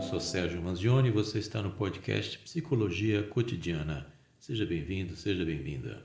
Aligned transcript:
Eu 0.00 0.04
sou 0.04 0.18
Sérgio 0.18 0.62
Manzioni 0.62 1.08
e 1.08 1.12
você 1.12 1.38
está 1.38 1.60
no 1.60 1.72
podcast 1.72 2.38
Psicologia 2.38 3.22
Cotidiana. 3.22 4.06
Seja 4.38 4.64
bem-vindo, 4.64 5.14
seja 5.14 5.44
bem-vinda. 5.44 6.02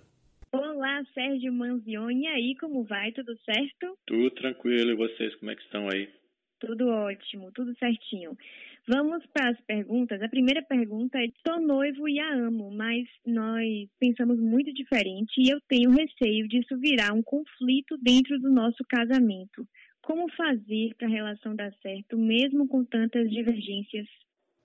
Olá, 0.51 1.01
Sérgio 1.13 1.53
Manzioni. 1.53 2.23
E 2.23 2.27
aí, 2.27 2.57
como 2.59 2.83
vai? 2.83 3.13
Tudo 3.13 3.33
certo? 3.45 3.97
Tudo 4.05 4.29
tranquilo. 4.31 4.91
E 4.91 4.95
vocês, 4.95 5.33
como 5.35 5.49
é 5.49 5.55
que 5.55 5.61
estão 5.61 5.87
aí? 5.87 6.09
Tudo 6.59 6.89
ótimo, 6.89 7.53
tudo 7.53 7.73
certinho. 7.77 8.37
Vamos 8.85 9.25
para 9.27 9.51
as 9.51 9.61
perguntas. 9.61 10.21
A 10.21 10.27
primeira 10.27 10.61
pergunta 10.61 11.17
é: 11.17 11.27
sou 11.47 11.61
noivo 11.61 12.09
e 12.09 12.19
a 12.19 12.33
amo, 12.33 12.71
mas 12.71 13.07
nós 13.25 13.87
pensamos 13.97 14.37
muito 14.37 14.73
diferente 14.73 15.31
e 15.37 15.49
eu 15.49 15.59
tenho 15.69 15.91
receio 15.91 16.49
disso 16.49 16.77
virar 16.79 17.13
um 17.13 17.23
conflito 17.23 17.97
dentro 17.97 18.37
do 18.41 18.51
nosso 18.51 18.83
casamento. 18.89 19.65
Como 20.05 20.31
fazer 20.35 20.93
para 20.99 21.07
a 21.07 21.11
relação 21.11 21.55
dar 21.55 21.73
certo, 21.81 22.15
mesmo 22.15 22.67
com 22.67 22.85
tantas 22.85 23.27
divergências? 23.27 24.07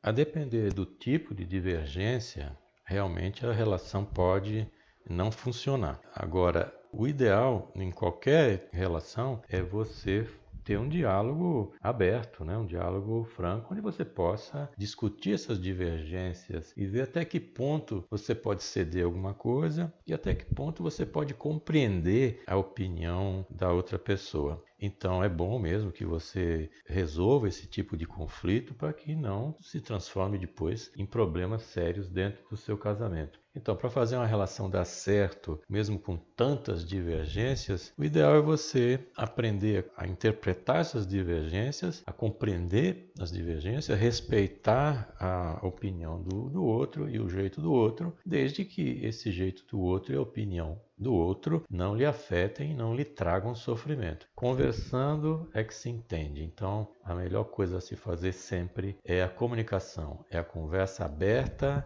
A 0.03 0.13
depender 0.13 0.71
do 0.73 0.85
tipo 0.85 1.35
de 1.35 1.47
divergência, 1.47 2.55
realmente 2.85 3.47
a 3.47 3.53
relação 3.53 4.05
pode 4.05 4.69
não 5.09 5.33
funcionar. 5.33 5.99
Agora, 6.15 6.71
o 6.93 7.09
ideal 7.09 7.73
em 7.75 7.91
qualquer 7.91 8.69
relação 8.71 9.43
é 9.49 9.63
você 9.63 10.27
ter 10.71 10.79
um 10.79 10.89
diálogo 10.89 11.75
aberto, 11.81 12.45
né? 12.45 12.57
um 12.57 12.65
diálogo 12.65 13.25
franco, 13.25 13.73
onde 13.73 13.81
você 13.81 14.05
possa 14.05 14.71
discutir 14.79 15.35
essas 15.35 15.61
divergências 15.61 16.73
e 16.77 16.87
ver 16.87 17.01
até 17.01 17.25
que 17.25 17.41
ponto 17.41 18.05
você 18.09 18.37
pode 18.37 18.63
ceder 18.63 19.05
alguma 19.05 19.35
coisa 19.35 19.93
e 20.07 20.15
até 20.15 20.33
que 20.33 20.45
ponto 20.45 20.81
você 20.81 21.05
pode 21.05 21.35
compreender 21.35 22.45
a 22.47 22.57
opinião 22.57 23.45
da 23.51 23.73
outra 23.73 23.99
pessoa. 23.99 24.63
Então 24.81 25.25
é 25.25 25.29
bom 25.29 25.59
mesmo 25.59 25.91
que 25.91 26.05
você 26.05 26.71
resolva 26.87 27.49
esse 27.49 27.67
tipo 27.67 27.97
de 27.97 28.07
conflito 28.07 28.73
para 28.73 28.93
que 28.93 29.17
não 29.17 29.57
se 29.61 29.81
transforme 29.81 30.39
depois 30.39 30.93
em 30.97 31.05
problemas 31.05 31.63
sérios 31.63 32.09
dentro 32.09 32.49
do 32.49 32.57
seu 32.57 32.79
casamento. 32.79 33.40
Então, 33.55 33.75
para 33.75 33.91
fazer 33.91 34.17
uma 34.17 34.27
relação 34.27 34.71
dar 34.71 34.85
certo, 34.85 35.61
mesmo 35.69 35.99
com 35.99 36.17
tantas 36.17 36.85
divergências, 36.85 37.93
o 37.99 38.05
ideal 38.05 38.37
é 38.37 38.41
você 38.41 39.01
aprender 39.17 39.91
a 39.97 40.07
interpretar 40.07 40.81
essas 40.81 41.07
divergências, 41.07 42.03
a 42.07 42.13
compreender 42.13 43.11
as 43.19 43.33
divergências, 43.33 43.99
respeitar 43.99 45.13
a 45.19 45.59
opinião 45.67 46.23
do, 46.23 46.49
do 46.49 46.65
outro 46.65 47.09
e 47.09 47.19
o 47.19 47.29
jeito 47.29 47.61
do 47.61 47.73
outro, 47.73 48.17
desde 48.25 48.65
que 48.65 49.05
esse 49.05 49.33
jeito 49.33 49.67
do 49.67 49.81
outro 49.81 50.13
e 50.13 50.17
a 50.17 50.23
opinião 50.23 50.81
do 50.97 51.13
outro 51.13 51.65
não 51.69 51.97
lhe 51.97 52.05
afetem 52.05 52.71
e 52.71 52.75
não 52.75 52.95
lhe 52.95 53.05
tragam 53.05 53.55
sofrimento. 53.55 54.29
Conversando 54.35 55.51
é 55.53 55.65
que 55.65 55.75
se 55.75 55.89
entende. 55.89 56.45
Então, 56.45 56.89
a 57.03 57.15
melhor 57.15 57.45
coisa 57.45 57.79
a 57.79 57.81
se 57.81 57.97
fazer 57.97 58.33
sempre 58.33 58.97
é 59.05 59.23
a 59.23 59.29
comunicação, 59.29 60.25
é 60.31 60.39
a 60.39 60.45
conversa 60.45 61.05
aberta 61.05 61.85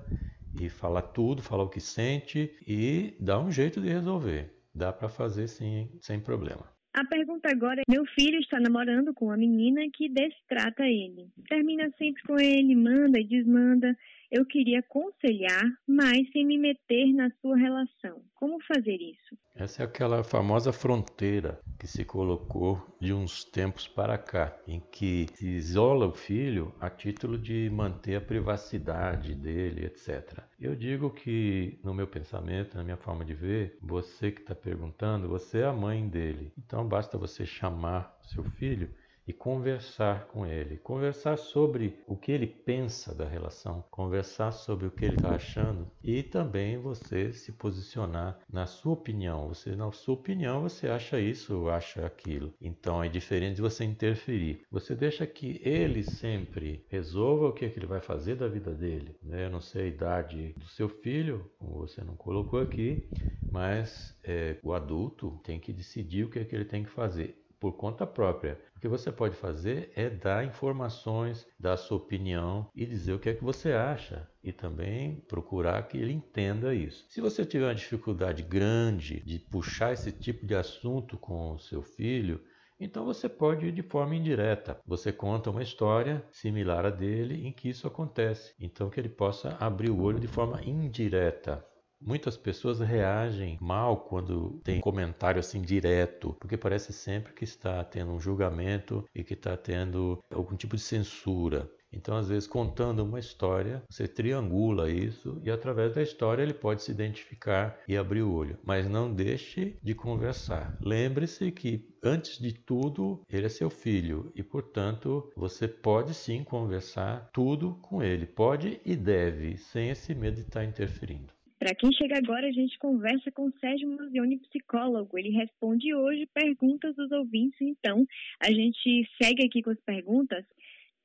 e 0.60 0.68
falar 0.68 1.02
tudo, 1.02 1.42
falar 1.42 1.64
o 1.64 1.68
que 1.68 1.80
sente 1.80 2.50
e 2.66 3.14
dar 3.20 3.40
um 3.40 3.50
jeito 3.50 3.80
de 3.80 3.88
resolver. 3.88 4.52
Dá 4.74 4.92
para 4.92 5.08
fazer 5.08 5.48
sim, 5.48 5.88
sem 6.00 6.20
problema. 6.20 6.74
A 6.94 7.04
pergunta 7.04 7.50
agora 7.50 7.80
é: 7.80 7.92
meu 7.92 8.04
filho 8.06 8.38
está 8.38 8.60
namorando 8.60 9.12
com 9.14 9.26
uma 9.26 9.36
menina 9.36 9.80
que 9.92 10.08
destrata 10.08 10.84
ele. 10.84 11.28
Termina 11.48 11.90
sempre 11.98 12.22
com 12.22 12.38
ele, 12.38 12.74
manda 12.76 13.18
e 13.18 13.24
desmanda. 13.24 13.96
Eu 14.36 14.44
queria 14.44 14.80
aconselhar, 14.80 15.62
mas 15.86 16.28
sem 16.32 16.44
me 16.44 16.58
meter 16.58 17.12
na 17.12 17.30
sua 17.40 17.56
relação. 17.56 18.20
Como 18.34 18.60
fazer 18.64 18.96
isso? 18.96 19.38
Essa 19.54 19.82
é 19.82 19.86
aquela 19.86 20.24
famosa 20.24 20.72
fronteira 20.72 21.60
que 21.78 21.86
se 21.86 22.04
colocou 22.04 22.84
de 23.00 23.12
uns 23.12 23.44
tempos 23.44 23.86
para 23.86 24.18
cá, 24.18 24.52
em 24.66 24.80
que 24.90 25.28
se 25.34 25.46
isola 25.46 26.08
o 26.08 26.12
filho 26.12 26.74
a 26.80 26.90
título 26.90 27.38
de 27.38 27.70
manter 27.70 28.16
a 28.16 28.20
privacidade 28.20 29.36
dele, 29.36 29.86
etc. 29.86 30.40
Eu 30.58 30.74
digo 30.74 31.10
que, 31.10 31.78
no 31.84 31.94
meu 31.94 32.08
pensamento, 32.08 32.76
na 32.76 32.82
minha 32.82 32.96
forma 32.96 33.24
de 33.24 33.34
ver, 33.34 33.78
você 33.80 34.32
que 34.32 34.40
está 34.40 34.52
perguntando, 34.56 35.28
você 35.28 35.60
é 35.60 35.66
a 35.66 35.72
mãe 35.72 36.08
dele. 36.08 36.52
Então 36.58 36.84
basta 36.84 37.16
você 37.16 37.46
chamar 37.46 38.18
seu 38.24 38.42
filho 38.42 38.90
e 39.26 39.32
conversar 39.32 40.26
com 40.26 40.46
ele, 40.46 40.76
conversar 40.76 41.36
sobre 41.36 41.98
o 42.06 42.16
que 42.16 42.32
ele 42.32 42.46
pensa 42.46 43.14
da 43.14 43.24
relação, 43.24 43.84
conversar 43.90 44.52
sobre 44.52 44.86
o 44.86 44.90
que 44.90 45.04
ele 45.04 45.16
está 45.16 45.34
achando 45.34 45.90
e 46.02 46.22
também 46.22 46.78
você 46.78 47.32
se 47.32 47.52
posicionar 47.52 48.38
na 48.50 48.66
sua 48.66 48.92
opinião. 48.92 49.48
Você 49.48 49.74
na 49.74 49.90
sua 49.92 50.14
opinião 50.14 50.62
você 50.62 50.88
acha 50.88 51.18
isso, 51.20 51.68
acha 51.68 52.04
aquilo. 52.04 52.52
Então 52.60 53.02
é 53.02 53.08
diferente 53.08 53.56
de 53.56 53.62
você 53.62 53.84
interferir. 53.84 54.62
Você 54.70 54.94
deixa 54.94 55.26
que 55.26 55.60
ele 55.64 56.02
sempre 56.02 56.84
resolva 56.88 57.48
o 57.48 57.52
que, 57.52 57.64
é 57.64 57.68
que 57.68 57.78
ele 57.78 57.86
vai 57.86 58.00
fazer 58.00 58.36
da 58.36 58.48
vida 58.48 58.72
dele. 58.72 59.16
Né? 59.22 59.46
Eu 59.46 59.50
não 59.50 59.60
sei 59.60 59.84
a 59.84 59.88
idade 59.88 60.54
do 60.56 60.66
seu 60.66 60.88
filho, 60.88 61.50
como 61.58 61.78
você 61.78 62.02
não 62.02 62.16
colocou 62.16 62.60
aqui, 62.60 63.08
mas 63.50 64.16
é, 64.24 64.56
o 64.62 64.72
adulto 64.72 65.40
tem 65.44 65.58
que 65.58 65.72
decidir 65.72 66.24
o 66.24 66.30
que, 66.30 66.38
é 66.38 66.44
que 66.44 66.54
ele 66.54 66.64
tem 66.64 66.82
que 66.84 66.90
fazer 66.90 67.43
por 67.64 67.72
conta 67.72 68.06
própria. 68.06 68.60
O 68.76 68.80
que 68.80 68.86
você 68.86 69.10
pode 69.10 69.34
fazer 69.36 69.90
é 69.96 70.10
dar 70.10 70.44
informações, 70.44 71.46
dar 71.58 71.78
sua 71.78 71.96
opinião 71.96 72.68
e 72.74 72.84
dizer 72.84 73.14
o 73.14 73.18
que 73.18 73.30
é 73.30 73.34
que 73.34 73.42
você 73.42 73.72
acha 73.72 74.28
e 74.42 74.52
também 74.52 75.24
procurar 75.26 75.88
que 75.88 75.96
ele 75.96 76.12
entenda 76.12 76.74
isso. 76.74 77.06
Se 77.08 77.22
você 77.22 77.42
tiver 77.42 77.64
uma 77.64 77.74
dificuldade 77.74 78.42
grande 78.42 79.22
de 79.24 79.38
puxar 79.38 79.94
esse 79.94 80.12
tipo 80.12 80.44
de 80.44 80.54
assunto 80.54 81.16
com 81.16 81.52
o 81.52 81.58
seu 81.58 81.80
filho, 81.80 82.38
então 82.78 83.06
você 83.06 83.30
pode 83.30 83.64
ir 83.64 83.72
de 83.72 83.80
forma 83.80 84.14
indireta. 84.14 84.78
Você 84.86 85.10
conta 85.10 85.48
uma 85.48 85.62
história 85.62 86.22
similar 86.30 86.84
a 86.84 86.90
dele 86.90 87.46
em 87.46 87.50
que 87.50 87.70
isso 87.70 87.86
acontece. 87.86 88.54
Então 88.60 88.90
que 88.90 89.00
ele 89.00 89.08
possa 89.08 89.56
abrir 89.58 89.88
o 89.88 90.02
olho 90.02 90.20
de 90.20 90.28
forma 90.28 90.62
indireta. 90.62 91.64
Muitas 92.06 92.36
pessoas 92.36 92.80
reagem 92.80 93.56
mal 93.62 93.96
quando 93.96 94.60
tem 94.62 94.78
comentário 94.78 95.40
assim 95.40 95.62
direto, 95.62 96.36
porque 96.38 96.56
parece 96.56 96.92
sempre 96.92 97.32
que 97.32 97.44
está 97.44 97.82
tendo 97.82 98.12
um 98.12 98.20
julgamento 98.20 99.08
e 99.14 99.24
que 99.24 99.32
está 99.32 99.56
tendo 99.56 100.22
algum 100.30 100.54
tipo 100.54 100.76
de 100.76 100.82
censura. 100.82 101.66
Então, 101.90 102.16
às 102.16 102.28
vezes, 102.28 102.46
contando 102.46 103.04
uma 103.04 103.18
história, 103.20 103.82
você 103.88 104.06
triangula 104.06 104.90
isso 104.90 105.40
e, 105.42 105.50
através 105.50 105.94
da 105.94 106.02
história, 106.02 106.42
ele 106.42 106.52
pode 106.52 106.82
se 106.82 106.90
identificar 106.90 107.78
e 107.88 107.96
abrir 107.96 108.22
o 108.22 108.32
olho. 108.32 108.58
Mas 108.64 108.88
não 108.88 109.12
deixe 109.12 109.78
de 109.82 109.94
conversar. 109.94 110.76
Lembre-se 110.82 111.50
que, 111.52 111.88
antes 112.02 112.38
de 112.38 112.52
tudo, 112.52 113.22
ele 113.30 113.46
é 113.46 113.48
seu 113.48 113.70
filho 113.70 114.30
e, 114.34 114.42
portanto, 114.42 115.32
você 115.36 115.66
pode 115.66 116.12
sim 116.14 116.44
conversar 116.44 117.30
tudo 117.32 117.78
com 117.80 118.02
ele. 118.02 118.26
Pode 118.26 118.80
e 118.84 118.94
deve, 118.96 119.56
sem 119.56 119.88
esse 119.88 120.14
medo 120.14 120.34
de 120.34 120.42
estar 120.42 120.64
interferindo. 120.64 121.33
Para 121.64 121.74
quem 121.76 121.90
chega 121.94 122.18
agora, 122.18 122.46
a 122.46 122.52
gente 122.52 122.78
conversa 122.78 123.32
com 123.32 123.50
Sérgio 123.52 123.88
Manzioni, 123.88 124.38
psicólogo. 124.38 125.18
Ele 125.18 125.30
responde 125.30 125.94
hoje 125.94 126.28
perguntas 126.34 126.94
dos 126.94 127.10
ouvintes. 127.10 127.58
Então, 127.58 128.04
a 128.38 128.52
gente 128.52 129.08
segue 129.16 129.46
aqui 129.46 129.62
com 129.62 129.70
as 129.70 129.80
perguntas. 129.80 130.44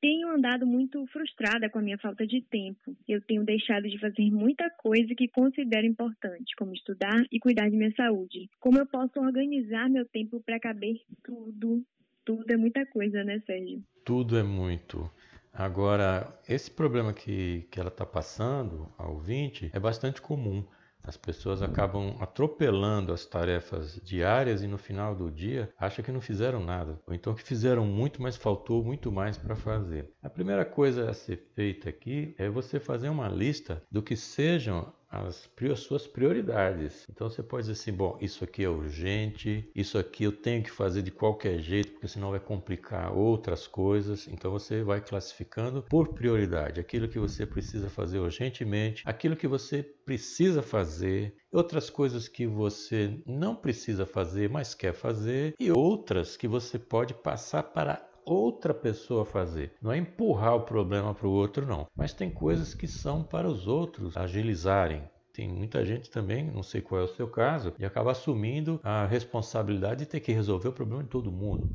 Tenho 0.02 0.28
andado 0.28 0.66
muito 0.66 1.06
frustrada 1.06 1.70
com 1.70 1.78
a 1.78 1.82
minha 1.82 1.96
falta 1.96 2.26
de 2.26 2.42
tempo. 2.42 2.94
Eu 3.08 3.22
tenho 3.22 3.42
deixado 3.42 3.88
de 3.88 3.98
fazer 3.98 4.30
muita 4.30 4.68
coisa 4.68 5.14
que 5.14 5.28
considero 5.28 5.86
importante, 5.86 6.54
como 6.58 6.74
estudar 6.74 7.24
e 7.32 7.40
cuidar 7.40 7.70
de 7.70 7.78
minha 7.78 7.94
saúde. 7.94 8.50
Como 8.60 8.76
eu 8.76 8.86
posso 8.86 9.18
organizar 9.18 9.88
meu 9.88 10.04
tempo 10.04 10.42
para 10.44 10.60
caber 10.60 11.00
tudo? 11.24 11.82
Tudo 12.22 12.52
é 12.52 12.58
muita 12.58 12.84
coisa, 12.84 13.24
né, 13.24 13.40
Sérgio? 13.46 13.82
Tudo 14.04 14.36
é 14.36 14.42
muito. 14.42 15.10
Agora, 15.52 16.32
esse 16.48 16.70
problema 16.70 17.12
que, 17.12 17.66
que 17.70 17.78
ela 17.78 17.88
está 17.88 18.06
passando, 18.06 18.92
a 18.96 19.06
ouvinte, 19.06 19.70
é 19.72 19.78
bastante 19.78 20.20
comum. 20.22 20.64
As 21.02 21.16
pessoas 21.16 21.62
acabam 21.62 22.14
atropelando 22.20 23.12
as 23.12 23.24
tarefas 23.24 23.98
diárias 24.04 24.62
e 24.62 24.66
no 24.66 24.76
final 24.76 25.14
do 25.14 25.30
dia 25.30 25.72
acham 25.78 26.04
que 26.04 26.12
não 26.12 26.20
fizeram 26.20 26.62
nada, 26.62 27.00
ou 27.06 27.14
então 27.14 27.34
que 27.34 27.42
fizeram 27.42 27.86
muito, 27.86 28.20
mas 28.20 28.36
faltou 28.36 28.84
muito 28.84 29.10
mais 29.10 29.38
para 29.38 29.56
fazer. 29.56 30.12
A 30.22 30.28
primeira 30.28 30.64
coisa 30.64 31.10
a 31.10 31.14
ser 31.14 31.48
feita 31.54 31.88
aqui 31.88 32.34
é 32.38 32.50
você 32.50 32.78
fazer 32.78 33.08
uma 33.08 33.28
lista 33.28 33.82
do 33.90 34.02
que 34.02 34.14
sejam 34.14 34.92
as, 35.10 35.50
as 35.70 35.80
suas 35.80 36.06
prioridades. 36.06 37.06
Então 37.10 37.28
você 37.28 37.42
pode 37.42 37.66
dizer 37.66 37.80
assim: 37.80 37.92
bom, 37.92 38.16
isso 38.20 38.44
aqui 38.44 38.62
é 38.62 38.68
urgente, 38.68 39.68
isso 39.74 39.98
aqui 39.98 40.24
eu 40.24 40.32
tenho 40.32 40.62
que 40.62 40.70
fazer 40.70 41.02
de 41.02 41.10
qualquer 41.10 41.58
jeito, 41.58 41.92
porque 41.92 42.08
senão 42.08 42.30
vai 42.30 42.40
complicar 42.40 43.12
outras 43.12 43.66
coisas. 43.66 44.28
Então 44.28 44.50
você 44.50 44.82
vai 44.82 45.00
classificando 45.00 45.82
por 45.82 46.14
prioridade 46.14 46.80
aquilo 46.80 47.08
que 47.08 47.18
você 47.18 47.44
precisa 47.44 47.90
fazer 47.90 48.18
urgentemente, 48.18 49.02
aquilo 49.04 49.36
que 49.36 49.48
você 49.48 49.82
precisa 49.82 50.62
fazer, 50.62 51.34
outras 51.52 51.90
coisas 51.90 52.28
que 52.28 52.46
você 52.46 53.20
não 53.26 53.54
precisa 53.54 54.06
fazer, 54.06 54.48
mas 54.48 54.74
quer 54.74 54.92
fazer, 54.92 55.54
e 55.58 55.70
outras 55.70 56.36
que 56.36 56.46
você 56.46 56.78
pode 56.78 57.14
passar 57.14 57.62
para 57.62 58.09
outra 58.24 58.72
pessoa 58.74 59.24
fazer. 59.24 59.72
Não 59.80 59.92
é 59.92 59.98
empurrar 59.98 60.56
o 60.56 60.62
problema 60.62 61.14
para 61.14 61.26
o 61.26 61.32
outro, 61.32 61.66
não. 61.66 61.86
Mas 61.96 62.12
tem 62.12 62.30
coisas 62.30 62.74
que 62.74 62.86
são 62.86 63.22
para 63.22 63.48
os 63.48 63.66
outros 63.66 64.16
agilizarem. 64.16 65.08
Tem 65.32 65.48
muita 65.48 65.84
gente 65.84 66.10
também, 66.10 66.50
não 66.50 66.62
sei 66.62 66.80
qual 66.80 67.00
é 67.00 67.04
o 67.04 67.14
seu 67.14 67.28
caso, 67.28 67.72
e 67.78 67.84
acaba 67.84 68.10
assumindo 68.10 68.80
a 68.82 69.06
responsabilidade 69.06 70.00
de 70.00 70.06
ter 70.06 70.20
que 70.20 70.32
resolver 70.32 70.68
o 70.68 70.72
problema 70.72 71.02
de 71.02 71.08
todo 71.08 71.30
mundo. 71.30 71.70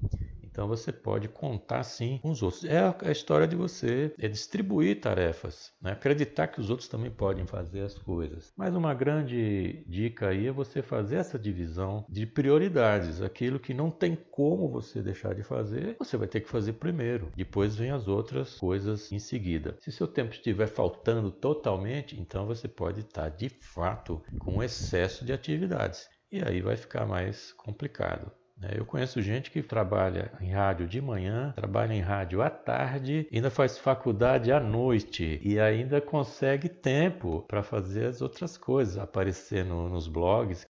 Então 0.55 0.69
você 0.69 0.89
pode 0.89 1.27
contar 1.27 1.83
sim 1.83 2.17
com 2.21 2.31
os 2.31 2.41
outros. 2.41 2.63
É 2.63 2.95
a 3.01 3.11
história 3.11 3.45
de 3.45 3.57
você 3.57 4.15
é 4.17 4.25
distribuir 4.29 5.01
tarefas, 5.01 5.73
né? 5.81 5.91
acreditar 5.91 6.47
que 6.47 6.61
os 6.61 6.69
outros 6.69 6.87
também 6.87 7.11
podem 7.11 7.45
fazer 7.45 7.81
as 7.81 7.97
coisas. 7.97 8.53
Mas 8.55 8.73
uma 8.73 8.93
grande 8.93 9.83
dica 9.85 10.29
aí 10.29 10.47
é 10.47 10.53
você 10.53 10.81
fazer 10.81 11.17
essa 11.17 11.37
divisão 11.37 12.05
de 12.07 12.25
prioridades. 12.25 13.21
Aquilo 13.21 13.59
que 13.59 13.73
não 13.73 13.91
tem 13.91 14.15
como 14.31 14.69
você 14.69 15.01
deixar 15.01 15.35
de 15.35 15.43
fazer, 15.43 15.97
você 15.99 16.15
vai 16.15 16.27
ter 16.27 16.39
que 16.39 16.49
fazer 16.49 16.71
primeiro. 16.73 17.33
Depois 17.35 17.75
vem 17.75 17.91
as 17.91 18.07
outras 18.07 18.55
coisas 18.57 19.11
em 19.11 19.19
seguida. 19.19 19.75
Se 19.81 19.91
seu 19.91 20.07
tempo 20.07 20.31
estiver 20.31 20.67
faltando 20.67 21.31
totalmente, 21.31 22.17
então 22.17 22.45
você 22.45 22.69
pode 22.69 23.01
estar 23.01 23.27
de 23.27 23.49
fato 23.49 24.23
com 24.39 24.63
excesso 24.63 25.25
de 25.25 25.33
atividades. 25.33 26.07
E 26.31 26.41
aí 26.41 26.61
vai 26.61 26.77
ficar 26.77 27.05
mais 27.05 27.51
complicado. 27.51 28.31
Né? 28.57 28.71
Eu 28.75 28.85
conheço 28.85 29.21
gente 29.21 29.51
que 29.51 29.61
trabalha 29.61 30.31
em 30.39 30.51
rádio 30.51 30.87
de 30.87 31.01
manhã, 31.01 31.53
trabalha 31.55 31.93
em 31.93 32.01
rádio 32.01 32.41
à 32.41 32.49
tarde, 32.49 33.27
ainda 33.33 33.49
faz 33.49 33.77
faculdade 33.77 34.51
à 34.51 34.59
noite 34.59 35.39
e 35.43 35.59
ainda 35.59 35.99
consegue 35.99 36.69
tempo 36.69 37.43
para 37.47 37.61
fazer 37.61 38.05
as 38.05 38.21
outras 38.21 38.57
coisas, 38.57 38.97
aparecer 38.97 39.65
no, 39.65 39.89
nos 39.89 40.07
blogs. 40.07 40.65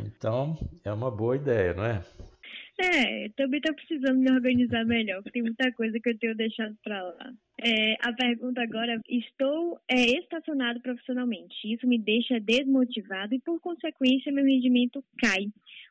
Então 0.00 0.56
é 0.84 0.92
uma 0.92 1.10
boa 1.10 1.36
ideia, 1.36 1.74
não 1.74 1.84
é? 1.84 2.02
É, 2.82 3.28
também 3.36 3.58
estou 3.58 3.74
precisando 3.74 4.18
me 4.18 4.32
organizar 4.32 4.86
melhor, 4.86 5.22
porque 5.22 5.32
tem 5.32 5.42
muita 5.42 5.70
coisa 5.72 6.00
que 6.00 6.08
eu 6.08 6.18
tenho 6.18 6.34
deixado 6.34 6.74
para 6.82 7.02
lá. 7.02 7.32
É, 7.60 7.94
a 8.00 8.12
pergunta 8.12 8.62
agora: 8.62 8.98
estou 9.06 9.78
é, 9.86 10.18
estacionado 10.18 10.80
profissionalmente. 10.80 11.54
Isso 11.64 11.86
me 11.86 11.98
deixa 11.98 12.40
desmotivado 12.40 13.34
e, 13.34 13.40
por 13.40 13.60
consequência, 13.60 14.32
meu 14.32 14.44
rendimento 14.44 15.04
cai 15.18 15.48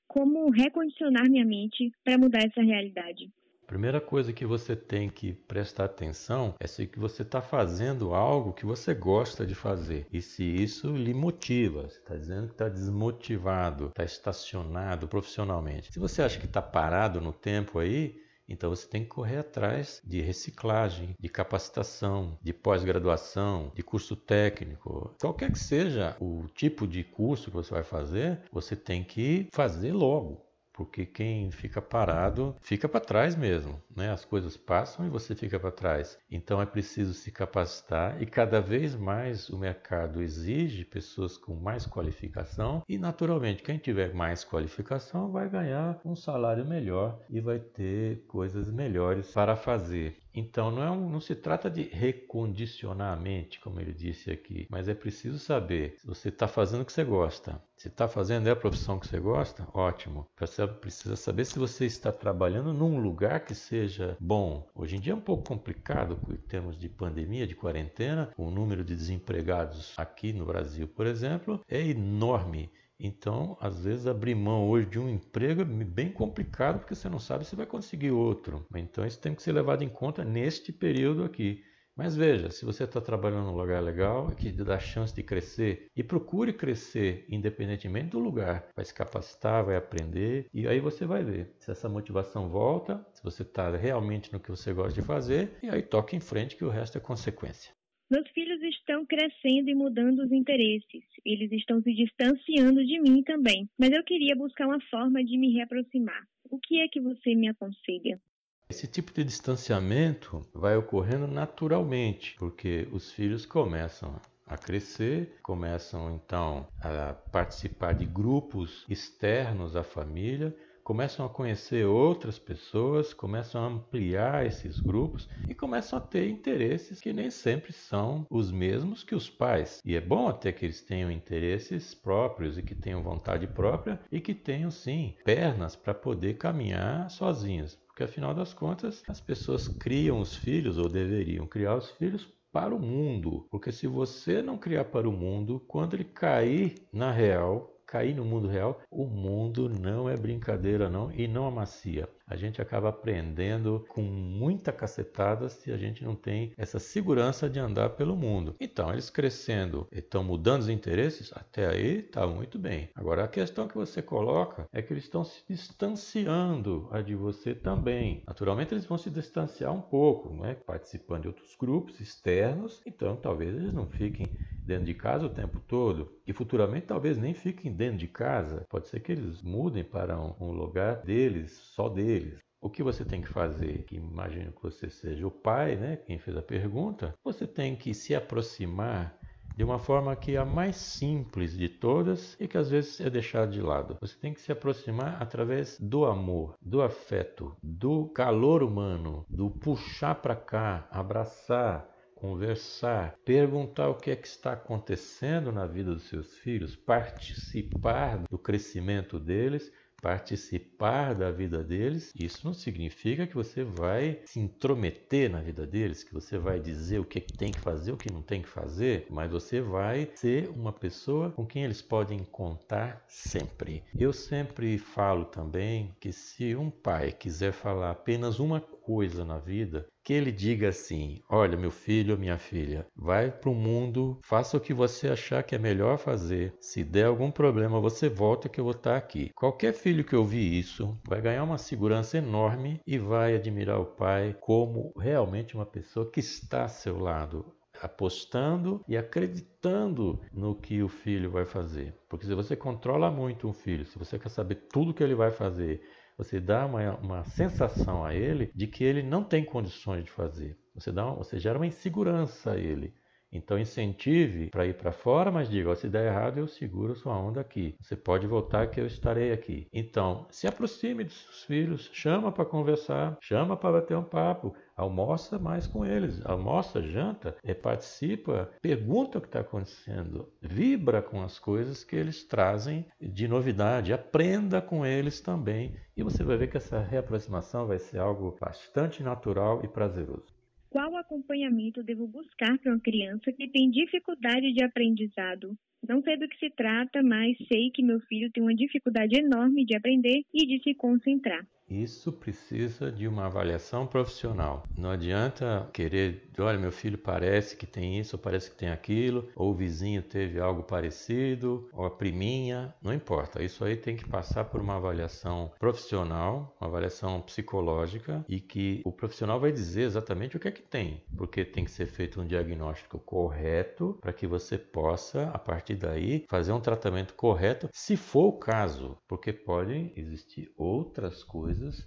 como 0.08 0.50
recondicionar 0.50 1.30
minha 1.30 1.46
mente 1.46 1.92
para 2.04 2.18
mudar 2.18 2.40
essa 2.44 2.62
realidade? 2.62 3.30
Primeira 3.70 4.02
coisa 4.02 4.34
que 4.34 4.48
você 4.48 4.76
tem 4.76 5.12
que 5.12 5.32
prestar 5.32 5.86
atenção 5.86 6.56
é 6.60 6.66
se 6.66 6.88
que 6.88 6.98
você 6.98 7.22
está 7.22 7.40
fazendo 7.40 8.16
algo 8.16 8.52
que 8.52 8.66
você 8.66 8.96
gosta 8.96 9.46
de 9.46 9.54
fazer 9.54 10.08
e 10.12 10.24
se 10.24 10.44
isso 10.44 10.88
lhe 10.96 11.14
motiva. 11.14 11.84
Você 11.84 12.00
está 12.00 12.16
dizendo 12.16 12.48
que 12.48 12.54
está 12.54 12.68
desmotivado, 12.68 13.90
está 13.90 14.04
estacionado 14.04 15.08
profissionalmente. 15.08 15.94
Se 15.94 16.00
você 16.00 16.24
acha 16.24 16.40
que 16.40 16.48
está 16.48 16.64
parado 16.64 17.22
no 17.22 17.32
tempo 17.32 17.78
aí, 17.78 18.20
então 18.48 18.72
você 18.72 18.88
tem 18.88 19.04
que 19.04 19.10
correr 19.10 19.38
atrás 19.38 20.02
de 20.04 20.20
reciclagem, 20.20 21.14
de 21.20 21.30
capacitação, 21.30 22.40
de 22.42 22.52
pós-graduação, 22.52 23.72
de 23.76 23.84
curso 23.84 24.16
técnico. 24.16 25.16
Qualquer 25.22 25.52
que 25.52 25.60
seja 25.60 26.18
o 26.20 26.48
tipo 26.56 26.88
de 26.88 27.04
curso 27.04 27.52
que 27.52 27.58
você 27.58 27.72
vai 27.72 27.84
fazer, 27.84 28.42
você 28.52 28.76
tem 28.76 29.04
que 29.04 29.48
fazer 29.54 29.94
logo 29.94 30.49
porque 30.80 31.06
quem 31.06 31.52
fica 31.52 31.82
parado 31.82 32.56
fica 32.62 32.88
para 32.88 33.02
trás 33.02 33.36
mesmo, 33.36 33.82
né? 33.94 34.14
As 34.14 34.24
coisas 34.24 34.56
passam 34.56 35.06
e 35.06 35.10
você 35.10 35.36
fica 35.36 35.60
para 35.60 35.74
trás. 35.74 36.18
Então 36.32 36.62
é 36.62 36.66
preciso 36.66 37.14
se 37.14 37.34
capacitar 37.34 38.22
e 38.22 38.26
cada 38.26 38.62
vez 38.62 38.96
mais 38.96 39.50
o 39.50 39.60
mercado 39.60 40.22
exige 40.22 40.86
pessoas 40.86 41.36
com 41.36 41.54
mais 41.54 41.86
qualificação 41.86 42.82
e 42.88 42.98
naturalmente 42.98 43.62
quem 43.62 43.78
tiver 43.78 44.14
mais 44.14 44.46
qualificação 44.46 45.30
vai 45.34 45.50
ganhar 45.50 46.00
um 46.06 46.16
salário 46.16 46.66
melhor 46.66 47.20
e 47.30 47.42
vai 47.42 47.60
ter 47.60 48.24
coisas 48.26 48.72
melhores 48.72 49.34
para 49.34 49.58
fazer. 49.58 50.16
Então 50.40 50.72
não, 50.72 50.84
é 50.84 50.90
um, 50.90 51.10
não 51.10 51.20
se 51.20 51.36
trata 51.36 51.70
de 51.70 51.84
recondicionar 51.84 53.14
a 53.14 53.22
mente, 53.22 53.60
como 53.60 53.80
ele 53.80 53.94
disse 53.94 54.32
aqui, 54.32 54.68
mas 54.70 54.88
é 54.88 54.94
preciso 54.94 55.38
saber 55.38 55.96
se 56.00 56.08
você 56.08 56.30
está 56.30 56.48
fazendo 56.48 56.82
o 56.82 56.86
que 56.86 56.94
você 56.94 57.04
gosta. 57.04 57.62
Se 57.76 57.88
está 57.88 58.08
fazendo 58.08 58.48
é 58.48 58.52
a 58.52 58.56
profissão 58.56 59.00
que 59.00 59.08
você 59.08 59.20
gosta, 59.20 59.68
ótimo. 59.74 60.28
Você 60.38 60.68
precisa 60.68 61.16
saber 61.16 61.46
se 61.46 61.58
você 61.58 61.86
está 61.86 62.12
trabalhando 62.12 62.74
num 62.74 63.00
lugar 63.00 63.40
que 63.46 63.56
seja 63.56 64.18
bom. 64.20 64.68
Hoje 64.76 64.98
em 64.98 65.00
dia 65.00 65.14
é 65.14 65.16
um 65.16 65.22
pouco 65.22 65.44
complicado 65.44 66.20
em 66.30 66.36
termos 66.36 66.78
de 66.78 66.90
pandemia, 66.90 67.48
de 67.48 67.56
quarentena. 67.56 68.32
O 68.38 68.50
número 68.50 68.84
de 68.84 68.96
desempregados 68.96 69.94
aqui 69.98 70.34
no 70.34 70.46
Brasil, 70.46 70.90
por 70.90 71.08
exemplo, 71.08 71.62
é 71.70 71.82
enorme. 71.82 72.70
Então, 73.00 73.58
às 73.62 73.86
vezes, 73.86 74.06
abrir 74.06 74.36
mão 74.36 74.68
hoje 74.68 74.88
de 74.88 75.00
um 75.00 75.08
emprego 75.10 75.62
é 75.62 75.66
bem 75.66 76.12
complicado 76.12 76.80
porque 76.80 76.96
você 76.96 77.08
não 77.08 77.20
sabe 77.20 77.46
se 77.46 77.56
vai 77.56 77.66
conseguir 77.66 78.12
outro. 78.12 78.66
Então, 78.76 79.06
isso 79.06 79.20
tem 79.20 79.34
que 79.34 79.42
ser 79.42 79.54
levado 79.54 79.84
em 79.84 79.90
conta 79.90 80.26
neste 80.26 80.74
período 80.74 81.24
aqui. 81.24 81.64
Mas 81.96 82.16
veja, 82.16 82.50
se 82.50 82.64
você 82.64 82.86
está 82.86 83.02
trabalhando 83.02 83.48
num 83.48 83.58
lugar 83.58 83.84
legal, 83.84 84.32
que 84.32 84.52
dá 84.54 84.80
chance 84.80 85.14
de 85.14 85.22
crescer, 85.22 85.88
e 85.94 86.02
procure 86.02 86.54
crescer 86.54 87.26
independentemente 87.28 88.12
do 88.12 88.20
lugar. 88.20 88.70
Vai 88.74 88.86
se 88.86 88.94
capacitar, 88.94 89.66
vai 89.66 89.76
aprender, 89.76 90.48
e 90.54 90.66
aí 90.66 90.80
você 90.80 91.06
vai 91.06 91.26
ver 91.26 91.54
se 91.60 91.72
essa 91.72 91.90
motivação 91.90 92.48
volta, 92.48 93.06
se 93.14 93.22
você 93.22 93.44
está 93.44 93.70
realmente 93.76 94.32
no 94.32 94.40
que 94.40 94.50
você 94.50 94.72
gosta 94.72 94.94
de 94.94 95.06
fazer, 95.06 95.58
e 95.62 95.70
aí 95.70 95.82
toca 95.82 96.16
em 96.16 96.22
frente 96.22 96.56
que 96.56 96.64
o 96.64 96.70
resto 96.70 96.98
é 96.98 97.02
consequência. 97.02 97.79
Meus 98.10 98.28
filhos 98.30 98.60
estão 98.64 99.06
crescendo 99.06 99.70
e 99.70 99.76
mudando 99.76 100.24
os 100.24 100.32
interesses. 100.32 101.04
Eles 101.24 101.52
estão 101.52 101.80
se 101.84 101.94
distanciando 101.94 102.84
de 102.84 103.00
mim 103.00 103.22
também. 103.22 103.70
Mas 103.78 103.92
eu 103.92 104.04
queria 104.04 104.36
buscar 104.36 104.66
uma 104.66 104.82
forma 104.90 105.24
de 105.24 105.38
me 105.38 105.54
reaproximar. 105.54 106.24
O 106.50 106.58
que 106.58 106.82
é 106.82 106.88
que 106.88 107.00
você 107.00 107.36
me 107.36 107.48
aconselha? 107.48 108.20
Esse 108.68 108.88
tipo 108.88 109.14
de 109.14 109.24
distanciamento 109.24 110.42
vai 110.54 110.76
ocorrendo 110.76 111.28
naturalmente, 111.28 112.36
porque 112.40 112.88
os 112.92 113.12
filhos 113.12 113.46
começam 113.46 114.20
a 114.48 114.58
crescer, 114.58 115.38
começam 115.44 116.16
então 116.16 116.68
a 116.82 117.14
participar 117.14 117.94
de 117.94 118.06
grupos 118.06 118.86
externos 118.90 119.76
à 119.76 119.84
família 119.84 120.56
começam 120.90 121.24
a 121.24 121.30
conhecer 121.30 121.86
outras 121.86 122.40
pessoas, 122.40 123.14
começam 123.14 123.64
a 123.64 123.68
ampliar 123.68 124.48
esses 124.48 124.80
grupos 124.80 125.30
e 125.48 125.54
começam 125.54 126.00
a 126.00 126.02
ter 126.02 126.28
interesses 126.28 127.00
que 127.00 127.14
nem 127.14 127.30
sempre 127.30 127.72
são 127.72 128.26
os 128.28 128.52
mesmos 128.52 129.04
que 129.04 129.14
os 129.14 129.30
pais. 129.30 129.80
E 129.86 129.96
é 129.96 130.02
bom 130.02 130.28
até 130.28 130.52
que 130.52 130.66
eles 130.66 130.82
tenham 130.82 131.12
interesses 131.12 131.94
próprios 131.94 132.58
e 132.58 132.64
que 132.64 132.74
tenham 132.74 133.04
vontade 133.04 133.46
própria 133.46 134.00
e 134.12 134.20
que 134.20 134.34
tenham 134.34 134.72
sim 134.72 135.16
pernas 135.24 135.76
para 135.76 135.94
poder 135.94 136.40
caminhar 136.40 137.08
sozinhos. 137.12 137.76
Porque 137.86 138.02
afinal 138.02 138.34
das 138.34 138.52
contas, 138.52 139.04
as 139.08 139.22
pessoas 139.22 139.68
criam 139.68 140.20
os 140.20 140.36
filhos 140.36 140.80
ou 140.80 140.90
deveriam 140.90 141.46
criar 141.46 141.76
os 141.76 141.92
filhos 141.92 142.28
para 142.52 142.74
o 142.74 142.80
mundo. 142.80 143.46
Porque 143.52 143.72
se 143.72 143.86
você 143.86 144.42
não 144.42 144.58
criar 144.58 144.86
para 144.86 145.08
o 145.08 145.12
mundo, 145.12 145.64
quando 145.68 145.94
ele 145.94 146.04
cair 146.04 146.74
na 146.92 147.12
real, 147.12 147.79
cair 147.90 148.14
no 148.14 148.24
mundo 148.24 148.48
real, 148.48 148.80
o 148.92 149.06
mundo 149.06 149.68
não 149.68 150.08
é 150.08 150.16
brincadeira 150.16 150.88
não 150.88 151.12
e 151.12 151.28
não 151.28 151.48
amacia. 151.48 152.08
A 152.30 152.36
gente 152.36 152.62
acaba 152.62 152.90
aprendendo 152.90 153.84
com 153.90 154.04
muita 154.04 154.72
cacetada 154.72 155.50
se 155.50 155.72
a 155.72 155.78
gente 155.78 156.04
não 156.04 156.16
tem 156.16 156.54
essa 156.56 156.78
segurança 156.78 157.50
de 157.50 157.60
andar 157.60 157.90
pelo 157.92 158.16
mundo. 158.16 158.56
Então, 158.60 158.92
eles 158.92 159.10
crescendo, 159.10 159.88
estão 159.92 160.24
mudando 160.24 160.62
os 160.62 160.70
interesses, 160.70 161.32
até 161.34 161.66
aí 161.66 162.02
está 162.02 162.28
muito 162.28 162.60
bem. 162.60 162.90
Agora, 162.94 163.24
a 163.24 163.28
questão 163.28 163.68
que 163.68 163.76
você 163.76 164.00
coloca 164.00 164.68
é 164.72 164.80
que 164.80 164.94
eles 164.94 165.06
estão 165.06 165.24
se 165.24 165.44
distanciando 165.50 166.88
a 166.92 167.02
de 167.02 167.16
você 167.16 167.56
também. 167.56 168.22
Naturalmente, 168.28 168.76
eles 168.76 168.86
vão 168.86 169.00
se 169.00 169.10
distanciar 169.10 169.74
um 169.74 169.82
pouco, 169.82 170.32
né? 170.32 170.56
participando 170.68 171.24
de 171.24 171.28
outros 171.30 171.56
grupos 171.60 172.00
externos, 172.00 172.80
então 172.86 173.16
talvez 173.16 173.56
eles 173.56 173.74
não 173.74 173.88
fiquem 173.88 174.28
dentro 174.70 174.86
de 174.86 174.94
casa 174.94 175.26
o 175.26 175.30
tempo 175.30 175.60
todo 175.68 176.12
e 176.28 176.32
futuramente 176.32 176.86
talvez 176.86 177.18
nem 177.18 177.34
fiquem 177.34 177.74
dentro 177.74 177.98
de 177.98 178.08
casa. 178.08 178.66
Pode 178.70 178.88
ser 178.88 179.00
que 179.00 179.12
eles 179.12 179.42
mudem 179.42 179.84
para 179.84 180.20
um, 180.20 180.52
lugar 180.52 180.98
deles, 180.98 181.54
só 181.74 181.90
deles. 182.20 182.40
O 182.62 182.70
que 182.70 182.84
você 182.84 183.06
tem 183.06 183.22
que 183.22 183.30
fazer? 183.30 183.84
Que 183.86 183.96
imagino 183.96 184.52
que 184.52 184.62
você 184.62 184.90
seja 184.90 185.26
o 185.26 185.32
pai, 185.32 185.76
né? 185.76 185.96
Quem 185.96 186.20
fez 186.20 186.36
a 186.36 186.42
pergunta. 186.42 187.14
Você 187.24 187.48
tem 187.48 187.76
que 187.76 187.94
se 187.94 188.14
aproximar 188.14 189.18
de 189.56 189.64
uma 189.64 189.80
forma 189.80 190.16
que 190.16 190.36
é 190.36 190.38
a 190.38 190.46
mais 190.46 190.76
simples 190.76 191.58
de 191.58 191.68
todas 191.68 192.38
e 192.40 192.48
que 192.48 192.58
às 192.58 192.70
vezes 192.70 193.00
é 193.02 193.10
deixada 193.10 193.52
de 193.52 193.62
lado. 193.62 193.98
Você 194.00 194.18
tem 194.18 194.34
que 194.34 194.42
se 194.42 194.52
aproximar 194.52 195.22
através 195.22 195.78
do 195.80 196.06
amor, 196.06 196.56
do 196.62 196.82
afeto, 196.82 197.56
do 197.62 198.08
calor 198.10 198.64
humano, 198.64 199.26
do 199.30 199.50
puxar 199.50 200.16
para 200.16 200.36
cá, 200.36 200.88
abraçar, 200.92 201.90
conversar, 202.16 203.16
perguntar 203.26 203.90
o 203.90 203.96
que 203.96 204.12
é 204.12 204.16
que 204.16 204.28
está 204.28 204.54
acontecendo 204.54 205.52
na 205.52 205.66
vida 205.66 205.94
dos 205.94 206.10
seus 206.10 206.38
filhos, 206.38 206.76
participar 206.76 208.24
do 208.30 208.38
crescimento 208.38 209.20
deles 209.20 209.72
participar 210.02 211.14
da 211.14 211.32
vida 211.32 211.64
deles, 211.64 212.12
isso 212.16 212.46
não 212.46 212.54
significa 212.54 213.28
que 213.28 213.36
você 213.36 213.64
vai 213.64 214.20
se 214.26 214.40
intrometer 214.40 215.30
na 215.30 215.42
vida 215.42 215.66
deles, 215.66 216.04
que 216.04 216.14
você 216.14 216.38
vai 216.38 216.60
dizer 216.60 217.00
o 217.00 217.06
que 217.06 217.20
tem 217.20 217.52
que 217.52 217.60
fazer, 217.60 217.92
o 217.92 217.98
que 217.98 218.12
não 218.12 218.22
tem 218.22 218.42
que 218.42 218.50
fazer, 218.50 219.06
mas 219.10 219.32
você 219.32 219.62
vai 219.62 220.10
ser 220.16 220.50
uma 220.50 220.72
pessoa 220.72 221.32
com 221.32 221.46
quem 221.46 221.64
eles 221.64 221.82
podem 221.82 222.20
contar 222.24 223.04
sempre. 223.08 223.84
Eu 223.98 224.14
sempre 224.14 224.78
falo 224.78 225.26
também 225.26 225.96
que 226.00 226.12
se 226.12 226.56
um 226.56 226.70
pai 226.70 227.12
quiser 227.12 227.52
falar 227.52 227.92
apenas 227.92 228.40
uma 228.40 228.60
coisa 228.62 229.24
na 229.24 229.38
vida, 229.38 229.86
que 230.10 230.14
ele 230.14 230.32
diga 230.32 230.70
assim: 230.70 231.22
Olha, 231.30 231.56
meu 231.56 231.70
filho 231.70 232.18
minha 232.18 232.40
filha, 232.40 232.88
vai 232.96 233.30
para 233.30 233.52
o 233.52 233.54
mundo, 233.54 234.18
faça 234.24 234.58
o 234.58 234.60
que 234.60 234.74
você 234.74 235.08
achar 235.08 235.44
que 235.44 235.54
é 235.54 235.60
melhor 235.60 236.00
fazer. 236.00 236.52
Se 236.60 236.84
der 236.84 237.06
algum 237.06 237.30
problema, 237.30 237.80
você 237.80 238.10
volta 238.10 238.50
que 238.50 238.60
eu 238.60 238.64
vou 238.64 238.74
estar 238.74 238.98
aqui. 238.98 239.30
Qualquer 239.36 239.72
filho 239.72 240.04
que 240.04 240.16
ouvir 240.16 240.58
isso 240.58 240.98
vai 241.08 241.22
ganhar 241.22 241.44
uma 241.44 241.60
segurança 241.60 242.18
enorme 242.18 242.82
e 242.88 242.98
vai 242.98 243.36
admirar 243.36 243.80
o 243.80 243.86
pai 243.86 244.36
como 244.42 244.92
realmente 244.98 245.54
uma 245.54 245.66
pessoa 245.66 246.10
que 246.10 246.22
está 246.22 246.64
a 246.64 246.70
seu 246.70 246.98
lado, 246.98 247.46
apostando 247.80 248.84
e 248.88 248.98
acreditando 248.98 250.20
no 250.34 250.56
que 250.56 250.82
o 250.82 250.90
filho 250.90 251.30
vai 251.30 251.46
fazer. 251.46 251.94
Porque 252.10 252.26
se 252.26 252.34
você 252.34 252.56
controla 252.56 253.12
muito 253.12 253.48
um 253.48 253.54
filho, 253.54 253.86
se 253.86 254.00
você 254.00 254.18
quer 254.18 254.30
saber 254.30 254.56
tudo 254.74 254.92
que 254.92 255.04
ele 255.04 255.14
vai 255.14 255.30
fazer, 255.30 255.84
você 256.20 256.38
dá 256.38 256.66
uma, 256.66 256.96
uma 256.98 257.24
sensação 257.24 258.04
a 258.04 258.14
ele 258.14 258.52
de 258.54 258.68
que 258.68 258.84
ele 258.84 259.02
não 259.02 259.24
tem 259.24 259.42
condições 259.42 260.04
de 260.04 260.12
fazer. 260.12 260.60
Você, 260.76 260.92
dá, 260.92 261.10
você 261.12 261.40
gera 261.40 261.58
uma 261.58 261.66
insegurança 261.66 262.52
a 262.52 262.58
ele. 262.58 262.94
Então 263.32 263.60
incentive 263.60 264.50
para 264.50 264.66
ir 264.66 264.76
para 264.76 264.92
fora, 264.92 265.32
mas 265.32 265.50
diga, 265.50 265.76
se 265.76 265.88
der 265.88 266.08
errado 266.08 266.40
eu 266.40 266.48
seguro 266.48 266.96
sua 266.96 267.18
onda 267.18 267.42
aqui. 267.42 267.76
Você 267.82 267.96
pode 267.96 268.26
voltar 268.28 268.68
que 268.68 268.80
eu 268.80 268.86
estarei 268.86 269.32
aqui. 269.32 269.68
Então, 269.72 270.26
se 270.30 270.48
aproxime 270.48 271.04
dos 271.04 271.14
seus 271.14 271.44
filhos, 271.44 271.90
chama 271.94 272.32
para 272.32 272.46
conversar, 272.46 273.18
chama 273.22 273.56
para 273.56 273.74
bater 273.74 273.96
um 273.96 274.04
papo, 274.04 274.56
almoça 274.76 275.38
mais 275.38 275.68
com 275.68 275.86
eles, 275.86 276.26
almoça, 276.26 276.82
janta, 276.82 277.36
participa, 277.62 278.50
pergunta 278.62 279.18
o 279.18 279.22
que 279.22 279.28
está 279.28 279.42
acontecendo, 279.42 280.32
vibra 280.42 281.02
com 281.02 281.22
as 281.22 281.38
coisas 281.38 281.84
que 281.84 281.96
eles 281.96 282.24
trazem 282.24 282.86
de 283.00 283.28
novidade, 283.28 283.94
aprenda 283.94 284.62
com 284.62 284.86
eles 284.86 285.20
também 285.20 285.76
e 285.96 286.04
você 286.04 286.24
vai 286.24 286.38
ver 286.38 286.50
que 286.50 286.58
essa 286.58 286.80
reaproximação 286.80 287.68
vai 287.68 287.78
ser 287.78 288.00
algo 288.00 288.38
bastante 288.40 289.04
natural 289.04 289.62
e 289.64 289.68
prazeroso. 289.68 290.39
Qual 290.70 290.96
acompanhamento 290.98 291.82
devo 291.82 292.08
buscar 292.08 292.58
para 292.60 292.72
uma 292.72 292.80
criança 292.80 293.32
que 293.32 293.50
tem 293.50 293.72
dificuldade 293.72 294.54
de 294.54 294.64
aprendizado? 294.64 295.58
Não 295.88 296.02
sei 296.02 296.18
do 296.18 296.28
que 296.28 296.38
se 296.38 296.50
trata, 296.50 297.02
mas 297.02 297.38
sei 297.48 297.72
que 297.72 297.82
meu 297.82 298.00
filho 298.02 298.32
tem 298.32 298.44
uma 298.44 298.56
dificuldade 298.56 299.18
enorme 299.18 299.66
de 299.66 299.76
aprender 299.76 300.24
e 300.34 300.46
de 300.46 300.64
se 300.64 300.76
concentrar. 300.76 301.46
Isso 301.70 302.12
precisa 302.12 302.92
de 302.92 303.08
uma 303.08 303.28
avaliação 303.28 303.86
profissional. 303.86 304.64
Não 304.76 304.90
adianta 304.90 305.70
querer, 305.72 306.28
olha, 306.40 306.58
meu 306.58 306.72
filho 306.72 306.98
parece 306.98 307.56
que 307.56 307.68
tem 307.68 308.00
isso, 308.00 308.18
parece 308.18 308.50
que 308.50 308.58
tem 308.58 308.70
aquilo, 308.70 309.30
ou 309.36 309.52
o 309.52 309.54
vizinho 309.54 310.02
teve 310.02 310.40
algo 310.40 310.64
parecido, 310.64 311.70
ou 311.72 311.86
a 311.86 311.92
priminha, 311.92 312.74
não 312.82 312.92
importa. 312.92 313.44
Isso 313.44 313.64
aí 313.64 313.78
tem 313.78 313.96
que 313.96 314.08
passar 314.08 314.46
por 314.46 314.60
uma 314.60 314.78
avaliação 314.78 315.52
profissional, 315.60 316.56
uma 316.60 316.68
avaliação 316.68 317.22
psicológica, 317.22 318.26
e 318.28 318.40
que 318.40 318.82
o 318.84 318.92
profissional 318.92 319.40
vai 319.40 319.52
dizer 319.52 319.84
exatamente 319.84 320.38
o 320.38 320.40
que 320.40 320.48
é 320.48 320.52
que 320.52 320.64
tem, 320.64 321.04
porque 321.16 321.46
tem 321.46 321.66
que 321.66 321.72
ser 321.72 321.86
feito 321.86 322.20
um 322.20 322.26
diagnóstico 322.26 322.98
correto 322.98 323.96
para 324.02 324.14
que 324.14 324.26
você 324.26 324.58
possa, 324.58 325.30
a 325.30 325.38
partir 325.38 325.69
daí, 325.76 326.26
fazer 326.30 326.52
um 326.52 326.60
tratamento 326.62 327.14
correto, 327.14 327.70
se 327.74 327.96
for 327.98 328.28
o 328.28 328.40
caso, 328.40 328.98
porque 329.08 329.32
podem 329.34 329.94
existir 329.96 330.52
outras 330.58 331.24
coisas 331.24 331.86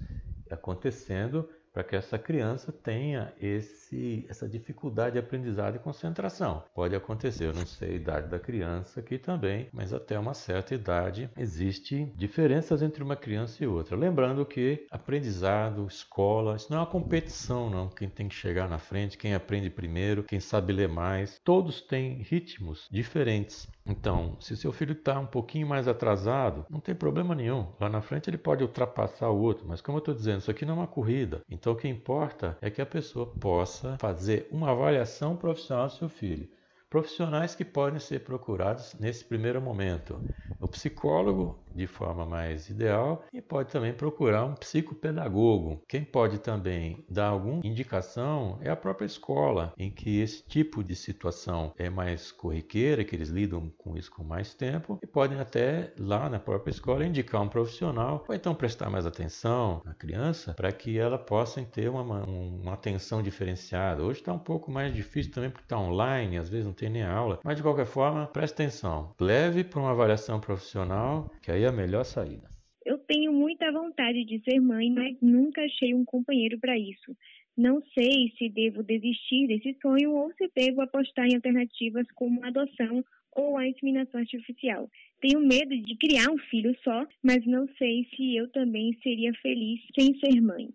acontecendo 0.51 1.49
para 1.73 1.83
que 1.83 1.97
essa 1.97 2.19
criança 2.19 2.71
tenha 2.71 3.33
esse, 3.41 4.27
essa 4.29 4.49
dificuldade 4.49 5.15
de 5.15 5.19
aprendizado 5.19 5.77
e 5.77 5.79
concentração. 5.79 6.63
Pode 6.75 6.95
acontecer, 6.95 7.47
eu 7.47 7.55
não 7.55 7.67
sei 7.67 7.93
a 7.93 7.95
idade 7.95 8.29
da 8.29 8.39
criança 8.39 9.01
aqui 9.01 9.19
também, 9.19 9.69
mas 9.73 9.93
até 9.93 10.19
uma 10.19 10.35
certa 10.35 10.75
idade 10.75 11.31
existe 11.37 12.05
diferenças 12.17 12.83
entre 12.83 13.03
uma 13.03 13.17
criança 13.17 13.63
e 13.65 13.67
outra. 13.67 13.97
Lembrando 13.97 14.45
que 14.45 14.87
aprendizado, 14.91 15.87
escola, 15.87 16.57
isso 16.57 16.69
não 16.71 16.79
é 16.79 16.81
uma 16.81 16.87
competição, 16.87 17.71
não. 17.71 17.89
Quem 17.89 18.09
tem 18.09 18.29
que 18.29 18.35
chegar 18.35 18.69
na 18.69 18.79
frente, 18.79 19.19
quem 19.19 19.35
aprende 19.35 19.71
primeiro, 19.71 20.25
quem 20.25 20.41
sabe 20.41 20.73
ler 20.73 20.89
mais, 20.89 21.41
todos 21.45 21.81
têm 21.81 22.23
ritmos 22.23 22.89
diferentes. 22.91 23.69
Então, 23.85 24.37
se 24.41 24.57
seu 24.57 24.73
filho 24.73 24.93
está 24.93 25.19
um 25.19 25.27
pouquinho 25.27 25.67
mais 25.67 25.89
atrasado, 25.89 26.65
não 26.71 26.79
tem 26.79 26.95
problema 26.95 27.35
nenhum. 27.35 27.67
Lá 27.81 27.89
na 27.89 28.01
frente 28.01 28.31
ele 28.31 28.39
pode 28.39 28.63
ultrapassar 28.63 29.29
o 29.31 29.41
outro, 29.41 29.67
mas 29.67 29.81
como 29.81 29.99
eu 29.99 30.01
estou 30.01 30.15
dizendo, 30.15 30.39
isso 30.39 30.51
aqui 30.51 30.65
não 30.65 30.75
é 30.75 30.79
uma 30.79 30.87
corrida. 30.87 31.41
Então, 31.51 31.73
o 31.73 31.77
que 31.77 31.89
importa 31.89 32.57
é 32.61 32.71
que 32.71 32.81
a 32.81 32.87
pessoa 32.87 33.27
possa 33.27 33.97
fazer 33.99 34.49
uma 34.51 34.71
avaliação 34.71 35.37
profissional 35.37 35.87
do 35.87 35.95
seu 35.95 36.09
filho. 36.09 36.49
Profissionais 36.89 37.55
que 37.55 37.65
podem 37.65 37.99
ser 37.99 38.21
procurados 38.21 38.95
nesse 39.01 39.25
primeiro 39.25 39.61
momento. 39.61 40.21
O 40.61 40.69
psicólogo 40.69 41.59
de 41.75 41.87
forma 41.87 42.25
mais 42.25 42.69
ideal 42.69 43.25
e 43.33 43.41
pode 43.41 43.71
também 43.71 43.93
procurar 43.93 44.45
um 44.45 44.55
psicopedagogo. 44.55 45.83
Quem 45.89 46.05
pode 46.05 46.39
também 46.39 47.05
dar 47.09 47.29
alguma 47.29 47.61
indicação 47.65 48.59
é 48.61 48.71
a 48.71 48.77
própria 48.77 49.07
escola, 49.07 49.73
em 49.77 49.91
que 49.91 50.21
esse 50.21 50.43
tipo 50.45 50.83
de 50.83 50.95
situação 50.95 51.73
é 51.77 51.89
mais 51.89 52.33
corriqueira, 52.33 53.05
que 53.05 53.15
eles 53.15 53.29
lidam 53.29 53.71
com 53.79 53.97
isso 53.97 54.11
com 54.11 54.25
mais 54.25 54.55
tempo 54.55 54.99
e 55.03 55.07
podem 55.07 55.41
até 55.41 55.93
lá 55.99 56.29
na 56.29 56.39
própria 56.39 56.71
escola 56.71 57.07
indicar 57.07 57.41
um 57.41 57.49
profissional 57.49 58.25
ou 58.29 58.35
então 58.35 58.55
prestar 58.55 58.91
mais 58.91 59.07
atenção 59.07 59.83
na 59.85 59.95
criança 59.95 60.55
para 60.55 60.73
que 60.73 60.99
ela 60.99 61.19
possa 61.19 61.63
ter 61.63 61.89
uma, 61.89 62.25
uma 62.25 62.73
atenção 62.75 63.23
diferenciada. 63.23 64.03
Hoje 64.03 64.21
está 64.21 64.33
um 64.33 64.39
pouco 64.39 64.71
mais 64.71 64.93
difícil 64.93 65.33
também 65.33 65.51
porque 65.51 65.65
está 65.65 65.79
online, 65.79 66.39
às 66.39 66.49
vezes 66.49 66.67
não 66.67 66.73
tem 66.73 66.91
nem 66.91 67.03
aula, 67.03 67.39
mas 67.45 67.57
de 67.57 67.63
qualquer 67.63 67.87
forma, 67.87 68.27
preste 68.27 68.55
atenção. 68.55 69.13
Leve 69.21 69.65
para 69.65 69.81
uma 69.81 69.91
avaliação 69.91 70.41
profissional, 70.41 71.31
que 71.41 71.51
aí 71.51 71.62
a 71.67 71.73
melhor 71.73 72.05
saída. 72.05 72.49
Eu 72.85 72.99
tenho 72.99 73.33
muita 73.33 73.71
vontade 73.71 74.25
de 74.25 74.43
ser 74.43 74.61
mãe, 74.61 74.91
mas 74.91 75.17
nunca 75.21 75.63
achei 75.63 75.95
um 75.95 76.05
companheiro 76.05 76.59
para 76.59 76.77
isso. 76.77 77.17
Não 77.57 77.83
sei 77.95 78.33
se 78.39 78.49
devo 78.49 78.83
desistir 78.83 79.47
desse 79.47 79.77
sonho 79.81 80.13
ou 80.13 80.33
se 80.35 80.51
devo 80.55 80.81
apostar 80.81 81.27
em 81.27 81.37
alternativas 81.37 82.07
como 82.15 82.43
a 82.45 82.49
adoção 82.49 83.05
ou 83.33 83.57
a 83.57 83.67
inseminação 83.67 84.21
artificial. 84.21 84.91
Tenho 85.21 85.41
medo 85.41 85.77
de 85.77 85.97
criar 85.97 86.31
um 86.31 86.39
filho 86.39 86.77
só, 86.83 87.07
mas 87.23 87.45
não 87.47 87.67
sei 87.79 88.07
se 88.17 88.37
eu 88.37 88.51
também 88.51 88.99
seria 89.03 89.33
feliz 89.35 89.81
sem 89.95 90.19
ser 90.19 90.41
mãe. 90.41 90.71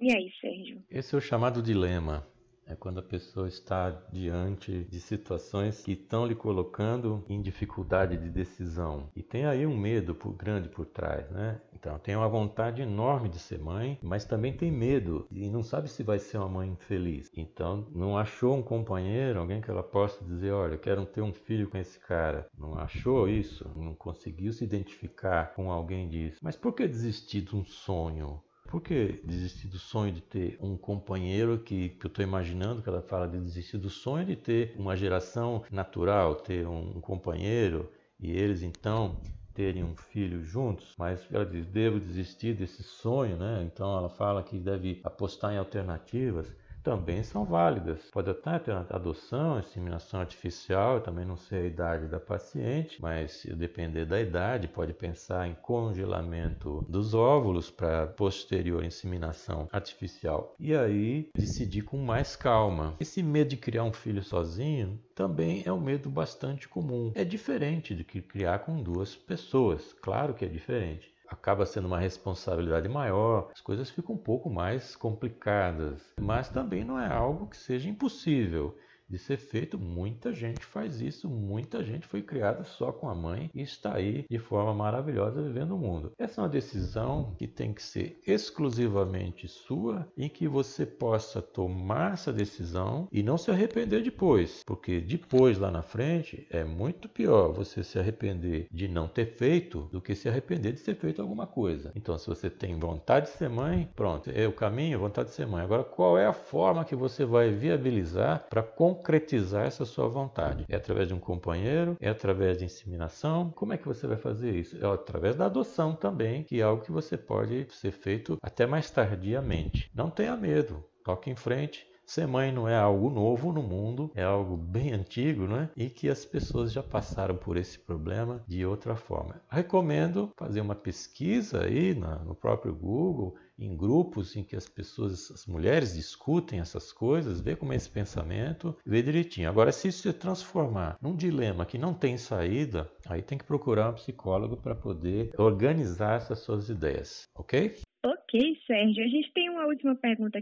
E 0.00 0.12
aí, 0.12 0.32
Sérgio? 0.40 0.82
Esse 0.90 1.14
é 1.14 1.18
o 1.18 1.20
chamado 1.20 1.62
dilema. 1.62 2.26
É 2.70 2.76
quando 2.76 3.00
a 3.00 3.02
pessoa 3.02 3.48
está 3.48 3.90
diante 4.12 4.84
de 4.84 5.00
situações 5.00 5.82
que 5.82 5.90
estão 5.90 6.24
lhe 6.24 6.36
colocando 6.36 7.24
em 7.28 7.42
dificuldade 7.42 8.16
de 8.16 8.30
decisão. 8.30 9.10
E 9.16 9.24
tem 9.24 9.44
aí 9.44 9.66
um 9.66 9.76
medo 9.76 10.16
grande 10.38 10.68
por 10.68 10.86
trás, 10.86 11.28
né? 11.30 11.60
Então, 11.74 11.98
tem 11.98 12.14
uma 12.14 12.28
vontade 12.28 12.80
enorme 12.80 13.28
de 13.28 13.40
ser 13.40 13.58
mãe, 13.58 13.98
mas 14.00 14.24
também 14.24 14.56
tem 14.56 14.70
medo 14.70 15.26
e 15.32 15.50
não 15.50 15.64
sabe 15.64 15.88
se 15.88 16.04
vai 16.04 16.20
ser 16.20 16.38
uma 16.38 16.48
mãe 16.48 16.76
feliz. 16.76 17.28
Então, 17.36 17.88
não 17.92 18.16
achou 18.16 18.56
um 18.56 18.62
companheiro, 18.62 19.40
alguém 19.40 19.60
que 19.60 19.70
ela 19.70 19.82
possa 19.82 20.24
dizer: 20.24 20.52
Olha, 20.52 20.74
eu 20.74 20.78
quero 20.78 21.04
ter 21.06 21.22
um 21.22 21.32
filho 21.32 21.68
com 21.68 21.76
esse 21.76 21.98
cara. 21.98 22.46
Não 22.56 22.78
achou 22.78 23.28
isso, 23.28 23.68
não 23.74 23.96
conseguiu 23.96 24.52
se 24.52 24.62
identificar 24.62 25.54
com 25.54 25.72
alguém 25.72 26.08
disso. 26.08 26.38
Mas 26.40 26.54
por 26.54 26.72
que 26.72 26.86
desistir 26.86 27.40
de 27.40 27.56
um 27.56 27.64
sonho? 27.64 28.40
Por 28.70 28.80
que 28.80 29.20
desistir 29.24 29.66
do 29.66 29.80
sonho 29.80 30.12
de 30.12 30.20
ter 30.20 30.56
um 30.60 30.76
companheiro 30.76 31.58
que, 31.58 31.88
que 31.88 32.06
eu 32.06 32.08
estou 32.08 32.24
imaginando 32.24 32.80
que 32.80 32.88
ela 32.88 33.02
fala 33.02 33.26
de 33.26 33.36
desistir 33.40 33.78
do 33.78 33.90
sonho 33.90 34.24
de 34.24 34.36
ter 34.36 34.76
uma 34.78 34.96
geração 34.96 35.64
natural, 35.72 36.36
ter 36.36 36.68
um 36.68 37.00
companheiro 37.00 37.90
e 38.20 38.30
eles 38.30 38.62
então 38.62 39.20
terem 39.52 39.82
um 39.82 39.96
filho 39.96 40.44
juntos, 40.44 40.94
mas 40.96 41.26
ela 41.32 41.44
diz, 41.44 41.66
devo 41.66 41.98
desistir 41.98 42.54
desse 42.54 42.84
sonho, 42.84 43.36
né? 43.36 43.60
Então 43.66 43.98
ela 43.98 44.08
fala 44.08 44.40
que 44.40 44.56
deve 44.56 45.00
apostar 45.02 45.52
em 45.52 45.58
alternativas 45.58 46.46
também 46.82 47.22
são 47.22 47.44
válidas. 47.44 48.10
Pode 48.12 48.30
até 48.30 48.58
ter 48.58 48.72
adoção, 48.72 49.58
inseminação 49.58 50.20
artificial, 50.20 51.00
também 51.00 51.24
não 51.24 51.36
sei 51.36 51.62
a 51.62 51.66
idade 51.66 52.06
da 52.08 52.20
paciente, 52.20 53.00
mas 53.00 53.32
se 53.32 53.54
depender 53.54 54.04
da 54.04 54.20
idade, 54.20 54.68
pode 54.68 54.92
pensar 54.92 55.48
em 55.48 55.54
congelamento 55.54 56.84
dos 56.88 57.14
óvulos 57.14 57.70
para 57.70 58.06
posterior 58.06 58.84
inseminação 58.84 59.68
artificial. 59.72 60.54
E 60.58 60.74
aí 60.74 61.28
decidir 61.34 61.82
com 61.82 61.98
mais 61.98 62.36
calma. 62.36 62.94
Esse 63.00 63.22
medo 63.22 63.50
de 63.50 63.56
criar 63.56 63.84
um 63.84 63.92
filho 63.92 64.22
sozinho 64.22 64.98
também 65.14 65.62
é 65.66 65.72
um 65.72 65.80
medo 65.80 66.08
bastante 66.08 66.68
comum. 66.68 67.12
É 67.14 67.24
diferente 67.24 67.94
de 67.94 68.04
criar 68.04 68.60
com 68.60 68.82
duas 68.82 69.14
pessoas, 69.14 69.92
claro 70.00 70.34
que 70.34 70.44
é 70.44 70.48
diferente 70.48 71.12
acaba 71.30 71.64
sendo 71.64 71.86
uma 71.86 71.98
responsabilidade 71.98 72.88
maior, 72.88 73.50
as 73.52 73.60
coisas 73.60 73.88
ficam 73.90 74.14
um 74.14 74.18
pouco 74.18 74.50
mais 74.50 74.96
complicadas, 74.96 76.12
mas 76.20 76.48
também 76.48 76.84
não 76.84 76.98
é 76.98 77.06
algo 77.06 77.46
que 77.46 77.56
seja 77.56 77.88
impossível. 77.88 78.76
De 79.10 79.18
ser 79.18 79.36
feito. 79.36 79.78
Muita 79.78 80.32
gente 80.32 80.64
faz 80.64 81.00
isso, 81.00 81.28
muita 81.28 81.82
gente 81.84 82.06
foi 82.06 82.22
criada 82.22 82.64
só 82.64 82.92
com 82.92 83.08
a 83.08 83.14
mãe 83.14 83.50
e 83.54 83.62
está 83.62 83.94
aí 83.94 84.24
de 84.30 84.38
forma 84.38 84.72
maravilhosa 84.72 85.42
vivendo 85.42 85.74
o 85.74 85.78
mundo. 85.78 86.12
Essa 86.18 86.40
é 86.40 86.44
uma 86.44 86.48
decisão 86.48 87.34
que 87.38 87.46
tem 87.46 87.72
que 87.72 87.82
ser 87.82 88.20
exclusivamente 88.26 89.48
sua 89.48 90.06
e 90.16 90.28
que 90.28 90.46
você 90.46 90.86
possa 90.86 91.42
tomar 91.42 92.12
essa 92.12 92.32
decisão 92.32 93.08
e 93.10 93.22
não 93.22 93.36
se 93.36 93.50
arrepender 93.50 94.02
depois, 94.02 94.62
porque 94.64 95.00
depois 95.00 95.58
lá 95.58 95.70
na 95.70 95.82
frente 95.82 96.46
é 96.50 96.64
muito 96.64 97.08
pior 97.08 97.52
você 97.52 97.82
se 97.82 97.98
arrepender 97.98 98.66
de 98.70 98.86
não 98.86 99.08
ter 99.08 99.26
feito 99.26 99.88
do 99.92 100.00
que 100.00 100.14
se 100.14 100.28
arrepender 100.28 100.72
de 100.72 100.82
ter 100.82 100.94
feito 100.94 101.20
alguma 101.20 101.46
coisa. 101.46 101.92
Então, 101.94 102.16
se 102.18 102.26
você 102.26 102.48
tem 102.48 102.78
vontade 102.78 103.26
de 103.26 103.32
ser 103.32 103.48
mãe, 103.48 103.88
pronto, 103.96 104.30
é 104.32 104.46
o 104.46 104.52
caminho, 104.52 104.98
vontade 104.98 105.30
de 105.30 105.34
ser 105.34 105.46
mãe. 105.46 105.64
Agora, 105.64 105.82
qual 105.84 106.18
é 106.18 106.26
a 106.26 106.32
forma 106.32 106.84
que 106.84 106.94
você 106.94 107.24
vai 107.24 107.50
viabilizar 107.50 108.46
para 108.48 108.62
concretizar 109.00 109.66
essa 109.66 109.84
sua 109.84 110.08
vontade? 110.08 110.64
É 110.68 110.76
através 110.76 111.08
de 111.08 111.14
um 111.14 111.18
companheiro? 111.18 111.96
É 112.00 112.08
através 112.08 112.58
de 112.58 112.66
inseminação? 112.66 113.50
Como 113.50 113.72
é 113.72 113.78
que 113.78 113.88
você 113.88 114.06
vai 114.06 114.16
fazer 114.16 114.54
isso? 114.54 114.76
É 114.76 114.86
através 114.86 115.34
da 115.34 115.46
adoção 115.46 115.94
também, 115.94 116.44
que 116.44 116.60
é 116.60 116.62
algo 116.62 116.82
que 116.82 116.92
você 116.92 117.16
pode 117.16 117.66
ser 117.70 117.90
feito 117.90 118.36
até 118.42 118.66
mais 118.66 118.90
tardiamente. 118.90 119.90
Não 119.94 120.10
tenha 120.10 120.36
medo, 120.36 120.84
toque 121.02 121.30
em 121.30 121.36
frente, 121.36 121.86
Ser 122.10 122.26
mãe 122.26 122.50
não 122.50 122.68
é 122.68 122.74
algo 122.74 123.08
novo 123.08 123.52
no 123.52 123.62
mundo, 123.62 124.10
é 124.16 124.24
algo 124.24 124.56
bem 124.56 124.92
antigo, 124.92 125.46
né? 125.46 125.70
E 125.76 125.88
que 125.88 126.08
as 126.08 126.24
pessoas 126.24 126.72
já 126.72 126.82
passaram 126.82 127.36
por 127.36 127.56
esse 127.56 127.78
problema 127.78 128.42
de 128.48 128.66
outra 128.66 128.96
forma. 128.96 129.40
Recomendo 129.48 130.32
fazer 130.36 130.60
uma 130.60 130.74
pesquisa 130.74 131.62
aí 131.62 131.94
no 131.94 132.34
próprio 132.34 132.74
Google, 132.74 133.36
em 133.56 133.76
grupos 133.76 134.34
em 134.34 134.42
que 134.42 134.56
as 134.56 134.68
pessoas, 134.68 135.30
as 135.30 135.46
mulheres 135.46 135.94
discutem 135.94 136.58
essas 136.58 136.92
coisas, 136.92 137.40
ver 137.40 137.58
como 137.58 137.72
é 137.72 137.76
esse 137.76 137.88
pensamento, 137.88 138.76
ver 138.84 139.04
direitinho. 139.04 139.48
Agora, 139.48 139.70
se 139.70 139.86
isso 139.86 140.02
se 140.02 140.12
transformar 140.12 140.98
num 141.00 141.14
dilema 141.14 141.64
que 141.64 141.78
não 141.78 141.94
tem 141.94 142.18
saída, 142.18 142.90
aí 143.06 143.22
tem 143.22 143.38
que 143.38 143.44
procurar 143.44 143.88
um 143.88 143.94
psicólogo 143.94 144.56
para 144.56 144.74
poder 144.74 145.30
organizar 145.38 146.16
essas 146.16 146.40
suas 146.40 146.68
ideias, 146.70 147.28
ok? 147.36 147.76
Ok, 148.04 148.40
Sérgio. 148.66 149.04
A 149.04 149.08
gente 149.08 149.32
tem 149.32 149.48
uma 149.48 149.66
última 149.66 149.94
pergunta 149.94 150.40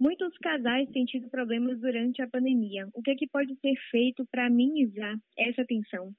Muitos 0.00 0.34
casais 0.38 0.88
têm 0.88 1.04
tido 1.04 1.28
problemas 1.28 1.78
durante 1.78 2.22
a 2.22 2.26
pandemia. 2.26 2.88
O 2.94 3.02
que, 3.02 3.10
é 3.10 3.14
que 3.14 3.28
pode 3.28 3.54
ser 3.56 3.74
feito 3.90 4.24
para 4.32 4.48
minimizar 4.48 5.14
essa 5.36 5.62
tensão? 5.62 6.10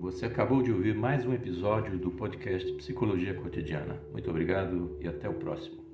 Você 0.00 0.26
acabou 0.26 0.62
de 0.62 0.70
ouvir 0.70 0.94
mais 0.94 1.24
um 1.26 1.32
episódio 1.32 1.98
do 1.98 2.10
podcast 2.10 2.70
Psicologia 2.74 3.34
Cotidiana. 3.34 3.94
Muito 4.12 4.30
obrigado 4.30 4.96
e 5.00 5.08
até 5.08 5.28
o 5.28 5.34
próximo. 5.34 5.85